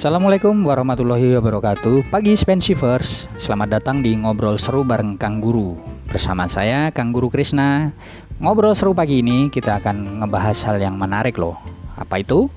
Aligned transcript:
Assalamualaikum 0.00 0.64
warahmatullahi 0.64 1.36
wabarakatuh. 1.36 2.08
Pagi 2.08 2.32
Spensivers 2.32 3.28
Selamat 3.36 3.76
datang 3.76 4.00
di 4.00 4.16
Ngobrol 4.16 4.56
Seru 4.56 4.80
bareng 4.80 5.20
Kang 5.20 5.44
Guru. 5.44 5.76
Bersama 6.08 6.48
saya 6.48 6.88
Kang 6.88 7.12
Guru 7.12 7.28
Krisna. 7.28 7.92
Ngobrol 8.40 8.72
seru 8.72 8.96
pagi 8.96 9.20
ini 9.20 9.52
kita 9.52 9.76
akan 9.76 10.24
ngebahas 10.24 10.56
hal 10.64 10.80
yang 10.80 10.96
menarik 10.96 11.36
loh. 11.36 11.60
Apa 12.00 12.24
itu? 12.24 12.48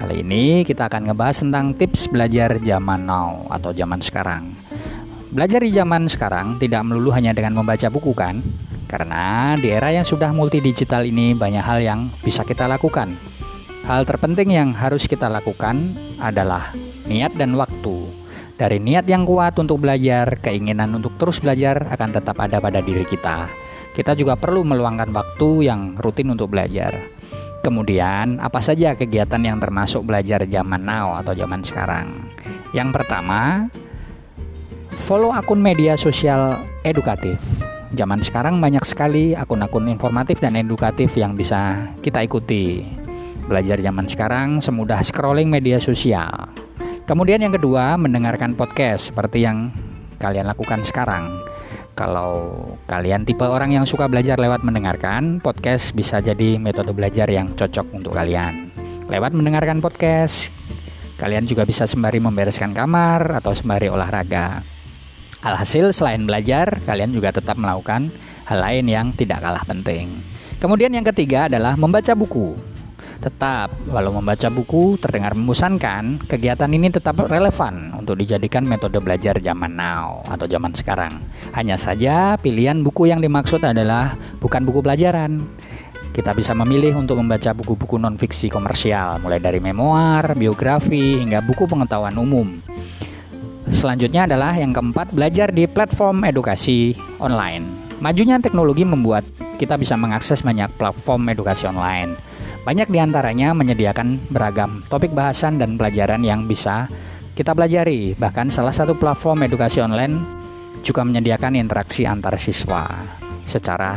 Kali 0.00 0.24
ini 0.24 0.64
kita 0.64 0.88
akan 0.88 1.12
ngebahas 1.12 1.44
tentang 1.44 1.76
tips 1.76 2.08
belajar 2.08 2.56
zaman 2.56 3.04
now 3.04 3.44
atau 3.52 3.76
zaman 3.76 4.00
sekarang. 4.00 4.56
Belajar 5.36 5.60
di 5.60 5.76
zaman 5.76 6.08
sekarang 6.08 6.56
tidak 6.56 6.80
melulu 6.80 7.12
hanya 7.12 7.36
dengan 7.36 7.60
membaca 7.60 7.92
buku 7.92 8.16
kan? 8.16 8.40
Karena 8.88 9.52
di 9.60 9.68
era 9.68 9.92
yang 9.92 10.08
sudah 10.08 10.32
multi 10.32 10.64
digital 10.64 11.04
ini 11.04 11.36
banyak 11.36 11.60
hal 11.60 11.84
yang 11.84 12.08
bisa 12.24 12.40
kita 12.40 12.64
lakukan 12.64 13.29
Hal 13.90 14.06
terpenting 14.06 14.54
yang 14.54 14.70
harus 14.70 15.10
kita 15.10 15.26
lakukan 15.26 15.98
adalah 16.22 16.70
niat 17.10 17.34
dan 17.34 17.58
waktu. 17.58 18.06
Dari 18.54 18.78
niat 18.78 19.02
yang 19.10 19.26
kuat 19.26 19.58
untuk 19.58 19.82
belajar, 19.82 20.38
keinginan 20.38 20.94
untuk 20.94 21.18
terus 21.18 21.42
belajar 21.42 21.90
akan 21.90 22.14
tetap 22.14 22.38
ada 22.38 22.62
pada 22.62 22.78
diri 22.78 23.02
kita. 23.02 23.50
Kita 23.90 24.14
juga 24.14 24.38
perlu 24.38 24.62
meluangkan 24.62 25.10
waktu 25.10 25.66
yang 25.66 25.98
rutin 25.98 26.30
untuk 26.30 26.54
belajar. 26.54 27.02
Kemudian, 27.66 28.38
apa 28.38 28.62
saja 28.62 28.94
kegiatan 28.94 29.42
yang 29.42 29.58
termasuk 29.58 30.06
belajar 30.06 30.46
zaman 30.46 30.86
now 30.86 31.18
atau 31.18 31.34
zaman 31.34 31.66
sekarang? 31.66 32.30
Yang 32.70 32.94
pertama, 32.94 33.66
follow 35.02 35.34
akun 35.34 35.58
media 35.58 35.98
sosial 35.98 36.62
edukatif. 36.86 37.42
Zaman 37.98 38.22
sekarang 38.22 38.62
banyak 38.62 38.86
sekali 38.86 39.34
akun-akun 39.34 39.90
informatif 39.90 40.38
dan 40.38 40.54
edukatif 40.54 41.10
yang 41.18 41.34
bisa 41.34 41.90
kita 42.06 42.22
ikuti 42.22 43.00
belajar 43.50 43.82
zaman 43.82 44.06
sekarang 44.06 44.48
semudah 44.62 45.02
scrolling 45.02 45.50
media 45.50 45.82
sosial. 45.82 46.30
Kemudian 47.10 47.42
yang 47.42 47.50
kedua, 47.50 47.98
mendengarkan 47.98 48.54
podcast 48.54 49.10
seperti 49.10 49.42
yang 49.42 49.74
kalian 50.22 50.46
lakukan 50.46 50.86
sekarang. 50.86 51.42
Kalau 51.98 52.54
kalian 52.86 53.26
tipe 53.26 53.42
orang 53.42 53.74
yang 53.74 53.82
suka 53.82 54.06
belajar 54.06 54.38
lewat 54.38 54.62
mendengarkan, 54.62 55.42
podcast 55.42 55.90
bisa 55.90 56.22
jadi 56.22 56.54
metode 56.62 56.94
belajar 56.94 57.26
yang 57.26 57.50
cocok 57.58 57.90
untuk 57.90 58.14
kalian. 58.14 58.70
Lewat 59.10 59.34
mendengarkan 59.34 59.82
podcast, 59.82 60.54
kalian 61.18 61.50
juga 61.50 61.66
bisa 61.66 61.90
sembari 61.90 62.22
membereskan 62.22 62.70
kamar 62.70 63.42
atau 63.42 63.50
sembari 63.50 63.90
olahraga. 63.90 64.62
Alhasil 65.42 65.90
selain 65.90 66.22
belajar, 66.22 66.78
kalian 66.86 67.10
juga 67.10 67.34
tetap 67.34 67.58
melakukan 67.58 68.14
hal 68.46 68.58
lain 68.62 68.86
yang 68.86 69.06
tidak 69.18 69.42
kalah 69.42 69.66
penting. 69.66 70.14
Kemudian 70.62 70.94
yang 70.94 71.04
ketiga 71.10 71.50
adalah 71.50 71.74
membaca 71.74 72.14
buku. 72.14 72.69
Tetap, 73.20 73.76
walau 73.92 74.16
membaca 74.16 74.48
buku 74.48 74.96
terdengar 74.96 75.36
membosankan, 75.36 76.24
kegiatan 76.24 76.72
ini 76.72 76.88
tetap 76.88 77.20
relevan 77.28 77.92
untuk 78.00 78.16
dijadikan 78.16 78.64
metode 78.64 78.96
belajar 78.96 79.36
zaman 79.44 79.76
now 79.76 80.24
atau 80.24 80.48
zaman 80.48 80.72
sekarang. 80.72 81.20
Hanya 81.52 81.76
saja 81.76 82.40
pilihan 82.40 82.80
buku 82.80 83.12
yang 83.12 83.20
dimaksud 83.20 83.60
adalah 83.60 84.16
bukan 84.40 84.64
buku 84.64 84.80
pelajaran. 84.80 85.36
Kita 86.16 86.32
bisa 86.32 86.56
memilih 86.56 86.96
untuk 86.96 87.20
membaca 87.20 87.52
buku-buku 87.52 88.00
non-fiksi 88.00 88.48
komersial, 88.48 89.20
mulai 89.20 89.36
dari 89.36 89.60
memoir, 89.60 90.32
biografi, 90.32 91.20
hingga 91.20 91.44
buku 91.44 91.68
pengetahuan 91.68 92.16
umum. 92.16 92.56
Selanjutnya 93.68 94.24
adalah 94.24 94.56
yang 94.56 94.72
keempat, 94.72 95.12
belajar 95.12 95.52
di 95.52 95.68
platform 95.68 96.24
edukasi 96.24 96.96
online. 97.20 97.68
Majunya 98.00 98.40
teknologi 98.40 98.88
membuat 98.88 99.28
kita 99.60 99.76
bisa 99.76 99.92
mengakses 99.92 100.40
banyak 100.40 100.72
platform 100.80 101.28
edukasi 101.36 101.68
online 101.68 102.30
banyak 102.60 102.88
di 102.92 102.98
antaranya 103.00 103.56
menyediakan 103.56 104.28
beragam 104.28 104.84
topik 104.92 105.16
bahasan 105.16 105.56
dan 105.56 105.80
pelajaran 105.80 106.20
yang 106.20 106.44
bisa 106.44 106.86
kita 107.32 107.56
pelajari. 107.56 108.12
Bahkan 108.16 108.52
salah 108.52 108.74
satu 108.74 108.92
platform 108.92 109.48
edukasi 109.48 109.80
online 109.80 110.20
juga 110.84 111.00
menyediakan 111.04 111.56
interaksi 111.56 112.04
antar 112.04 112.36
siswa 112.36 112.84
secara 113.48 113.96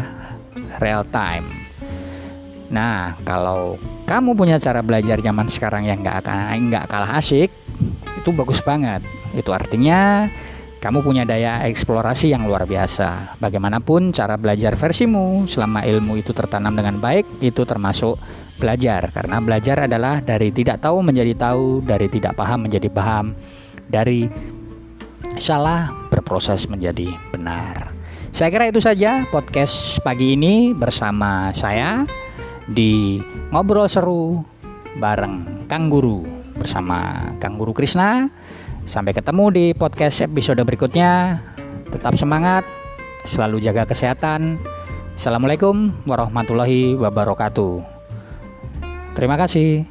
real 0.79 1.03
time. 1.11 1.47
Nah, 2.73 3.13
kalau 3.21 3.77
kamu 4.07 4.33
punya 4.33 4.57
cara 4.57 4.81
belajar 4.81 5.21
zaman 5.21 5.47
sekarang 5.51 5.85
yang 5.85 6.01
nggak 6.01 6.25
nggak 6.57 6.85
kalah 6.89 7.19
asik, 7.19 7.51
itu 8.17 8.29
bagus 8.33 8.63
banget. 8.65 9.03
Itu 9.35 9.53
artinya 9.53 10.25
kamu 10.83 10.99
punya 10.99 11.23
daya 11.23 11.63
eksplorasi 11.69 12.33
yang 12.33 12.43
luar 12.43 12.67
biasa. 12.67 13.39
Bagaimanapun 13.39 14.11
cara 14.11 14.35
belajar 14.35 14.75
versimu, 14.75 15.47
selama 15.47 15.85
ilmu 15.87 16.19
itu 16.19 16.35
tertanam 16.35 16.75
dengan 16.75 16.99
baik, 16.99 17.39
itu 17.39 17.63
termasuk 17.63 18.19
belajar 18.57 19.09
karena 19.13 19.37
belajar 19.41 19.85
adalah 19.89 20.21
dari 20.21 20.53
tidak 20.53 20.81
tahu 20.81 21.01
menjadi 21.01 21.33
tahu, 21.35 21.81
dari 21.83 22.07
tidak 22.09 22.37
paham 22.37 22.69
menjadi 22.69 22.89
paham, 22.89 23.33
dari 23.89 24.29
salah 25.37 25.89
berproses 26.09 26.69
menjadi 26.69 27.09
benar. 27.33 27.93
Saya 28.33 28.49
kira 28.49 28.65
itu 28.65 28.81
saja 28.81 29.29
podcast 29.29 30.01
pagi 30.01 30.33
ini 30.33 30.73
bersama 30.73 31.53
saya 31.53 32.01
di 32.65 33.21
ngobrol 33.53 33.85
seru 33.85 34.41
bareng 34.97 35.65
Kang 35.69 35.89
Guru 35.93 36.25
bersama 36.57 37.29
Kang 37.37 37.57
Guru 37.61 37.73
Krisna. 37.77 38.29
Sampai 38.83 39.15
ketemu 39.15 39.45
di 39.53 39.65
podcast 39.71 40.25
episode 40.25 40.59
berikutnya. 40.65 41.39
Tetap 41.93 42.17
semangat, 42.17 42.65
selalu 43.23 43.63
jaga 43.63 43.85
kesehatan. 43.87 44.59
Assalamualaikum 45.13 45.93
warahmatullahi 46.09 46.97
wabarakatuh. 46.97 48.02
Terima 49.13 49.37
kasih. 49.37 49.85